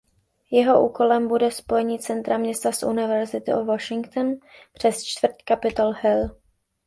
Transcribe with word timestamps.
Jeho 0.51 0.85
úkolem 0.85 1.27
bude 1.27 1.51
spojení 1.51 1.99
centra 1.99 2.37
města 2.37 2.71
s 2.71 2.83
University 2.83 3.53
of 3.53 3.67
Washington 3.67 4.35
přes 4.73 5.03
čtvrť 5.03 5.35
Capitol 5.47 5.91
Hill. 6.01 6.35